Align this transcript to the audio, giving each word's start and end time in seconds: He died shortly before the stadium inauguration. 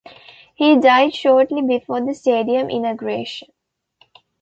He 0.55 0.79
died 0.79 1.13
shortly 1.13 1.61
before 1.61 2.01
the 2.03 2.15
stadium 2.15 2.71
inauguration. 2.71 3.49